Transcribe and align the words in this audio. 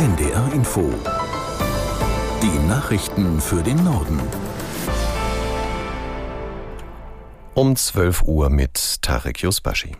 NDR 0.00 0.50
Info. 0.54 0.90
Die 2.42 2.66
Nachrichten 2.66 3.38
für 3.38 3.62
den 3.62 3.84
Norden. 3.84 4.18
Um 7.52 7.76
12 7.76 8.22
Uhr 8.22 8.48
mit 8.48 9.02
Tarek 9.02 9.42
Yusbashi. 9.42 9.92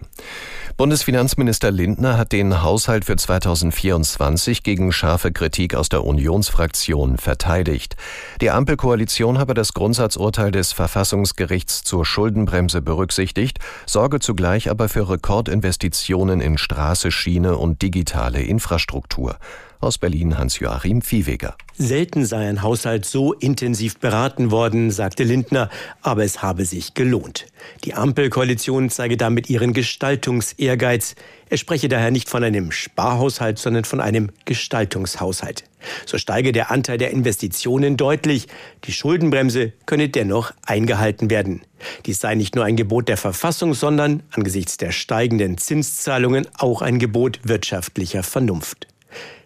Bundesfinanzminister 0.78 1.71
Lindner 1.71 2.16
hat 2.16 2.32
den 2.32 2.62
Haushalt 2.62 3.04
für 3.04 3.16
2024 3.16 4.63
gegen 4.63 4.90
scharfe 4.90 5.32
Kritik 5.32 5.74
aus 5.74 5.90
der 5.90 6.03
Unionsfraktion 6.03 7.19
verteidigt. 7.19 7.96
Die 8.40 8.51
Ampelkoalition 8.51 9.37
habe 9.37 9.53
das 9.53 9.74
Grundsatzurteil 9.74 10.51
des 10.51 10.72
Verfassungsgerichts 10.72 11.82
zur 11.82 12.06
Schuldenbremse 12.06 12.80
berücksichtigt, 12.80 13.58
sorge 13.85 14.19
zugleich 14.21 14.71
aber 14.71 14.88
für 14.88 15.10
Rekordinvestitionen 15.10 16.41
in 16.41 16.56
Straße, 16.56 17.12
Schiene 17.12 17.59
und 17.59 17.82
digitale 17.82 18.41
Infrastruktur. 18.41 19.37
Aus 19.83 19.97
Berlin 19.97 20.36
Hans-Joachim 20.36 21.00
Viehweger. 21.00 21.56
Selten 21.74 22.27
sei 22.27 22.46
ein 22.46 22.60
Haushalt 22.60 23.06
so 23.06 23.32
intensiv 23.32 23.98
beraten 23.98 24.50
worden, 24.50 24.91
sagte 24.91 25.24
Lindner, 25.24 25.70
aber 26.02 26.23
es 26.23 26.42
habe 26.42 26.66
sich 26.66 26.92
gelohnt. 26.92 27.46
Die 27.84 27.95
Ampelkoalition 27.95 28.90
zeige 28.90 29.16
damit 29.16 29.48
ihren 29.48 29.73
Gestaltungsehrgeiz. 29.73 31.14
Er 31.48 31.56
spreche 31.56 31.88
daher 31.88 32.10
nicht 32.10 32.28
von 32.28 32.45
einem 32.45 32.73
Sparhaushalt, 32.73 33.59
sondern 33.59 33.84
von 33.84 34.02
einem 34.02 34.28
Gestaltungshaushalt. 34.45 35.64
So 36.04 36.18
steige 36.18 36.52
der 36.52 36.70
Anteil 36.70 36.98
der 36.98 37.12
Investitionen 37.12 37.96
deutlich. 37.96 38.48
Die 38.84 38.92
Schuldenbremse 38.92 39.73
könne 39.87 40.10
dennoch 40.10 40.52
eingehalten 40.66 41.30
werden. 41.30 41.62
Dies 42.04 42.20
sei 42.20 42.34
nicht 42.34 42.54
nur 42.54 42.66
ein 42.66 42.76
Gebot 42.76 43.09
der 43.09 43.16
Verfassung, 43.16 43.73
sondern 43.73 44.23
angesichts 44.32 44.76
der 44.76 44.92
steigenden 44.92 45.56
Zinszahlungen 45.56 46.46
auch 46.59 46.82
ein 46.82 46.98
Gebot 46.98 47.40
wirtschaftlicher 47.45 48.23
Vernunft. 48.23 48.87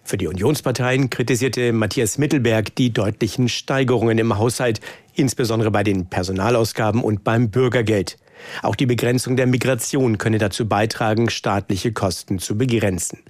Für 0.06 0.18
die 0.18 0.26
Unionsparteien 0.26 1.08
kritisierte 1.08 1.72
Matthias 1.72 2.18
Mittelberg 2.18 2.74
die 2.76 2.92
deutlichen 2.92 3.48
Steigerungen 3.48 4.18
im 4.18 4.36
Haushalt, 4.36 4.80
insbesondere 5.14 5.70
bei 5.70 5.82
den 5.82 6.06
Personalausgaben 6.06 7.02
und 7.02 7.24
beim 7.24 7.50
Bürgergeld. 7.50 8.18
Auch 8.62 8.74
die 8.74 8.84
Begrenzung 8.84 9.36
der 9.36 9.46
Migration 9.46 10.18
könne 10.18 10.36
dazu 10.36 10.68
beitragen, 10.68 11.30
staatliche 11.30 11.92
Kosten 11.92 12.38
zu 12.38 12.58
begrenzen. 12.58 13.20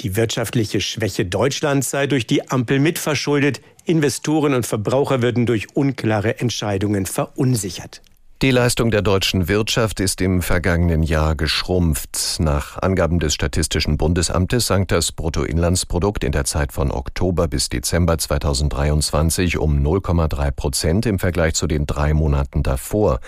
Die 0.00 0.14
wirtschaftliche 0.14 0.82
Schwäche 0.82 1.24
Deutschlands 1.24 1.90
sei 1.90 2.06
durch 2.06 2.26
die 2.26 2.50
Ampel 2.50 2.80
mitverschuldet, 2.80 3.62
Investoren 3.86 4.52
und 4.52 4.66
Verbraucher 4.66 5.22
würden 5.22 5.46
durch 5.46 5.74
unklare 5.74 6.38
Entscheidungen 6.38 7.06
verunsichert. 7.06 8.02
Die 8.42 8.52
Leistung 8.52 8.90
der 8.90 9.02
deutschen 9.02 9.48
Wirtschaft 9.48 10.00
ist 10.00 10.22
im 10.22 10.40
vergangenen 10.40 11.02
Jahr 11.02 11.34
geschrumpft. 11.34 12.38
Nach 12.38 12.80
Angaben 12.80 13.18
des 13.18 13.34
Statistischen 13.34 13.98
Bundesamtes 13.98 14.66
sank 14.66 14.88
das 14.88 15.12
Bruttoinlandsprodukt 15.12 16.24
in 16.24 16.32
der 16.32 16.46
Zeit 16.46 16.72
von 16.72 16.90
Oktober 16.90 17.48
bis 17.48 17.68
Dezember 17.68 18.16
2023 18.16 19.58
um 19.58 19.86
0,3 19.86 20.52
Prozent 20.52 21.04
im 21.04 21.18
Vergleich 21.18 21.52
zu 21.52 21.66
den 21.66 21.84
drei 21.84 22.14
Monaten 22.14 22.62
davor. 22.62 23.20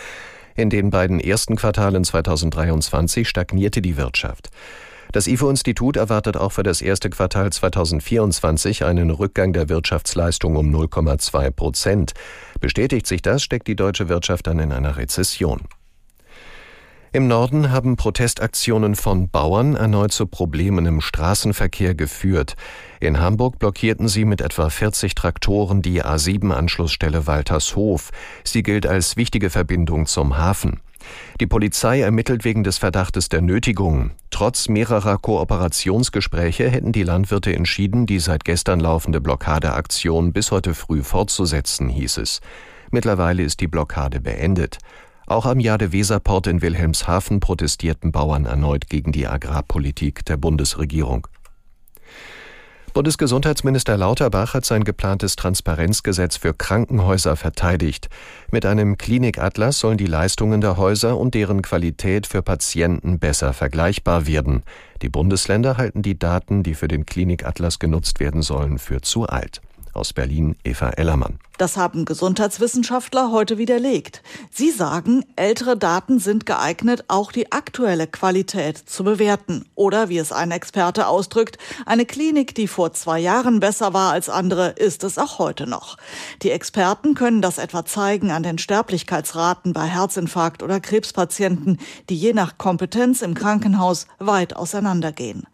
In 0.54 0.70
den 0.70 0.88
beiden 0.88 1.20
ersten 1.20 1.56
Quartalen 1.56 2.04
2023 2.04 3.28
stagnierte 3.28 3.82
die 3.82 3.98
Wirtschaft. 3.98 4.48
Das 5.12 5.26
IFO-Institut 5.26 5.98
erwartet 5.98 6.38
auch 6.38 6.52
für 6.52 6.62
das 6.62 6.80
erste 6.80 7.10
Quartal 7.10 7.52
2024 7.52 8.84
einen 8.84 9.10
Rückgang 9.10 9.52
der 9.52 9.68
Wirtschaftsleistung 9.68 10.56
um 10.56 10.74
0,2 10.74 11.50
Prozent. 11.50 12.12
Bestätigt 12.60 13.06
sich 13.06 13.20
das, 13.20 13.42
steckt 13.42 13.68
die 13.68 13.76
deutsche 13.76 14.08
Wirtschaft 14.08 14.46
dann 14.46 14.58
in 14.58 14.72
einer 14.72 14.96
Rezession. 14.96 15.60
Im 17.14 17.28
Norden 17.28 17.70
haben 17.70 17.96
Protestaktionen 17.96 18.94
von 18.94 19.28
Bauern 19.28 19.76
erneut 19.76 20.12
zu 20.12 20.26
Problemen 20.26 20.86
im 20.86 21.02
Straßenverkehr 21.02 21.94
geführt. 21.94 22.54
In 23.00 23.20
Hamburg 23.20 23.58
blockierten 23.58 24.08
sie 24.08 24.24
mit 24.24 24.40
etwa 24.40 24.70
40 24.70 25.14
Traktoren 25.14 25.82
die 25.82 26.02
A7-Anschlussstelle 26.02 27.26
Waltershof. 27.26 28.12
Sie 28.44 28.62
gilt 28.62 28.86
als 28.86 29.18
wichtige 29.18 29.50
Verbindung 29.50 30.06
zum 30.06 30.38
Hafen. 30.38 30.80
Die 31.40 31.46
Polizei 31.46 32.00
ermittelt 32.00 32.44
wegen 32.44 32.64
des 32.64 32.78
Verdachtes 32.78 33.28
der 33.28 33.42
Nötigung. 33.42 34.12
Trotz 34.30 34.68
mehrerer 34.68 35.18
Kooperationsgespräche 35.18 36.68
hätten 36.68 36.92
die 36.92 37.02
Landwirte 37.02 37.54
entschieden, 37.54 38.06
die 38.06 38.18
seit 38.18 38.44
gestern 38.44 38.80
laufende 38.80 39.20
Blockadeaktion 39.20 40.32
bis 40.32 40.50
heute 40.50 40.74
früh 40.74 41.02
fortzusetzen, 41.02 41.88
hieß 41.88 42.18
es. 42.18 42.40
Mittlerweile 42.90 43.42
ist 43.42 43.60
die 43.60 43.68
Blockade 43.68 44.20
beendet. 44.20 44.78
Auch 45.26 45.46
am 45.46 45.60
Jade-Weser-Port 45.60 46.46
in 46.46 46.62
Wilhelmshaven 46.62 47.40
protestierten 47.40 48.12
Bauern 48.12 48.44
erneut 48.44 48.88
gegen 48.88 49.12
die 49.12 49.26
Agrarpolitik 49.26 50.24
der 50.24 50.36
Bundesregierung. 50.36 51.26
Bundesgesundheitsminister 52.94 53.96
Lauterbach 53.96 54.52
hat 54.52 54.66
sein 54.66 54.84
geplantes 54.84 55.34
Transparenzgesetz 55.36 56.36
für 56.36 56.52
Krankenhäuser 56.52 57.36
verteidigt. 57.36 58.10
Mit 58.50 58.66
einem 58.66 58.98
Klinikatlas 58.98 59.78
sollen 59.78 59.96
die 59.96 60.06
Leistungen 60.06 60.60
der 60.60 60.76
Häuser 60.76 61.16
und 61.16 61.32
deren 61.32 61.62
Qualität 61.62 62.26
für 62.26 62.42
Patienten 62.42 63.18
besser 63.18 63.54
vergleichbar 63.54 64.26
werden. 64.26 64.62
Die 65.00 65.08
Bundesländer 65.08 65.78
halten 65.78 66.02
die 66.02 66.18
Daten, 66.18 66.62
die 66.62 66.74
für 66.74 66.88
den 66.88 67.06
Klinikatlas 67.06 67.78
genutzt 67.78 68.20
werden 68.20 68.42
sollen, 68.42 68.78
für 68.78 69.00
zu 69.00 69.26
alt. 69.26 69.62
Aus 69.94 70.12
Berlin 70.12 70.56
Eva 70.62 70.90
Ellermann. 70.90 71.38
Das 71.58 71.76
haben 71.76 72.06
Gesundheitswissenschaftler 72.06 73.30
heute 73.30 73.58
widerlegt. 73.58 74.22
Sie 74.50 74.70
sagen, 74.70 75.24
ältere 75.36 75.76
Daten 75.76 76.18
sind 76.18 76.46
geeignet, 76.46 77.04
auch 77.08 77.30
die 77.30 77.52
aktuelle 77.52 78.06
Qualität 78.06 78.78
zu 78.78 79.04
bewerten. 79.04 79.66
Oder 79.74 80.08
wie 80.08 80.18
es 80.18 80.32
ein 80.32 80.50
Experte 80.50 81.06
ausdrückt, 81.06 81.58
eine 81.84 82.06
Klinik, 82.06 82.54
die 82.54 82.68
vor 82.68 82.94
zwei 82.94 83.18
Jahren 83.18 83.60
besser 83.60 83.92
war 83.92 84.12
als 84.12 84.30
andere, 84.30 84.70
ist 84.70 85.04
es 85.04 85.18
auch 85.18 85.38
heute 85.38 85.66
noch. 85.66 85.98
Die 86.42 86.50
Experten 86.50 87.14
können 87.14 87.42
das 87.42 87.58
etwa 87.58 87.84
zeigen 87.84 88.30
an 88.30 88.42
den 88.42 88.58
Sterblichkeitsraten 88.58 89.74
bei 89.74 89.86
Herzinfarkt 89.86 90.62
oder 90.62 90.80
Krebspatienten, 90.80 91.78
die 92.08 92.16
je 92.16 92.32
nach 92.32 92.56
Kompetenz 92.56 93.20
im 93.20 93.34
Krankenhaus 93.34 94.06
weit 94.18 94.56
auseinandergehen. 94.56 95.46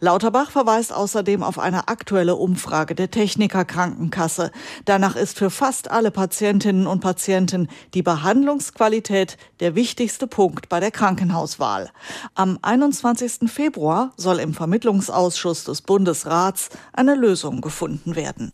Lauterbach 0.00 0.50
verweist 0.50 0.92
außerdem 0.92 1.42
auf 1.42 1.58
eine 1.58 1.88
aktuelle 1.88 2.36
Umfrage 2.36 2.94
der 2.94 3.10
Techniker 3.10 3.64
Krankenkasse. 3.64 4.50
Danach 4.84 5.14
ist 5.14 5.38
für 5.42 5.50
fast 5.50 5.90
alle 5.90 6.12
Patientinnen 6.12 6.86
und 6.86 7.00
Patienten 7.00 7.66
die 7.94 8.02
Behandlungsqualität 8.04 9.38
der 9.58 9.74
wichtigste 9.74 10.28
Punkt 10.28 10.68
bei 10.68 10.78
der 10.78 10.92
Krankenhauswahl. 10.92 11.90
Am 12.36 12.60
21. 12.62 13.50
Februar 13.50 14.12
soll 14.16 14.38
im 14.38 14.54
Vermittlungsausschuss 14.54 15.64
des 15.64 15.82
Bundesrats 15.82 16.68
eine 16.92 17.16
Lösung 17.16 17.60
gefunden 17.60 18.14
werden. 18.14 18.52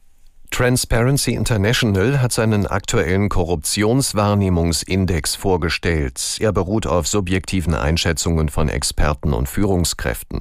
Transparency 0.58 1.34
International 1.34 2.20
hat 2.20 2.32
seinen 2.32 2.66
aktuellen 2.66 3.28
Korruptionswahrnehmungsindex 3.28 5.36
vorgestellt. 5.36 6.38
Er 6.40 6.50
beruht 6.50 6.84
auf 6.84 7.06
subjektiven 7.06 7.74
Einschätzungen 7.74 8.48
von 8.48 8.68
Experten 8.68 9.34
und 9.34 9.48
Führungskräften. 9.48 10.40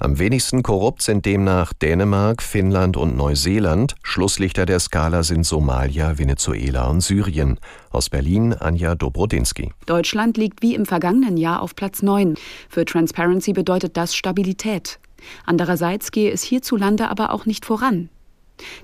Am 0.00 0.18
wenigsten 0.18 0.64
korrupt 0.64 1.02
sind 1.02 1.26
demnach 1.26 1.72
Dänemark, 1.74 2.42
Finnland 2.42 2.96
und 2.96 3.16
Neuseeland. 3.16 3.94
Schlusslichter 4.02 4.66
der 4.66 4.80
Skala 4.80 5.22
sind 5.22 5.46
Somalia, 5.46 6.18
Venezuela 6.18 6.88
und 6.88 7.00
Syrien. 7.00 7.60
Aus 7.90 8.10
Berlin 8.10 8.54
Anja 8.54 8.96
Dobrodinsky. 8.96 9.70
Deutschland 9.86 10.36
liegt 10.38 10.62
wie 10.62 10.74
im 10.74 10.86
vergangenen 10.86 11.36
Jahr 11.36 11.62
auf 11.62 11.76
Platz 11.76 12.02
9. 12.02 12.34
Für 12.68 12.84
Transparency 12.84 13.52
bedeutet 13.52 13.96
das 13.96 14.16
Stabilität. 14.16 14.98
Andererseits 15.46 16.10
gehe 16.10 16.32
es 16.32 16.42
hierzulande 16.42 17.08
aber 17.08 17.30
auch 17.30 17.46
nicht 17.46 17.64
voran. 17.64 18.08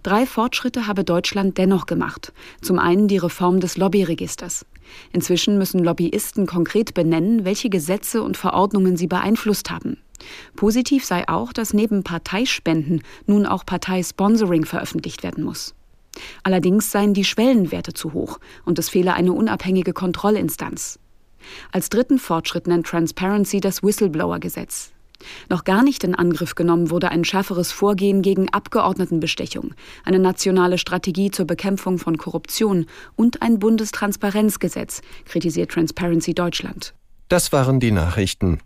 Drei 0.03 0.27
Fortschritte 0.27 0.87
habe 0.87 1.05
Deutschland 1.05 1.59
dennoch 1.59 1.87
gemacht. 1.87 2.33
Zum 2.61 2.79
einen 2.79 3.09
die 3.09 3.19
Reform 3.19 3.61
des 3.61 3.77
Lobbyregisters. 3.77 4.67
Inzwischen 5.13 5.59
müssen 5.59 5.85
Lobbyisten 5.85 6.47
konkret 6.47 6.95
benennen, 6.95 7.45
welche 7.45 7.71
Gesetze 7.71 8.23
und 8.23 8.37
Verordnungen 8.37 8.97
sie 8.97 9.07
beeinflusst 9.07 9.71
haben. 9.71 9.99
Positiv 10.57 11.05
sei 11.05 11.29
auch, 11.29 11.53
dass 11.53 11.75
neben 11.75 12.03
Parteispenden 12.03 13.03
nun 13.27 13.47
auch 13.47 13.65
Parteisponsoring 13.65 14.65
veröffentlicht 14.65 15.23
werden 15.23 15.45
muss. 15.45 15.75
Allerdings 16.43 16.91
seien 16.91 17.15
die 17.15 17.25
Schwellenwerte 17.25 17.93
zu 17.93 18.13
hoch 18.13 18.41
und 18.65 18.79
es 18.79 18.89
fehle 18.89 19.15
eine 19.15 19.33
unabhängige 19.33 19.93
Kontrollinstanz. 19.93 20.99
Als 21.71 21.89
dritten 21.89 22.19
Fortschritt 22.19 22.67
nennt 22.67 22.87
Transparency 22.87 23.61
das 23.61 23.83
Whistleblower-Gesetz. 23.83 24.93
Noch 25.49 25.65
gar 25.65 25.83
nicht 25.83 26.05
in 26.05 26.15
Angriff 26.15 26.55
genommen 26.55 26.91
wurde 26.91 27.11
ein 27.11 27.25
schärferes 27.25 27.73
Vorgehen 27.73 28.23
gegen 28.23 28.49
Abgeordnetenbestechung, 28.53 29.75
eine 30.05 30.19
nationale 30.19 30.79
Strategie 30.79 31.31
zur 31.31 31.47
Bekämpfung 31.47 31.99
von 31.99 32.17
Korruption 32.19 32.87
und 33.17 33.43
ein 33.43 33.59
Bundestransparenzgesetz, 33.59 35.03
kritisiert 35.25 35.71
Transparency 35.71 36.35
Deutschland. 36.35 36.95
Das 37.29 37.53
waren 37.53 37.81
die 37.81 37.91
Nachrichten. 37.91 38.61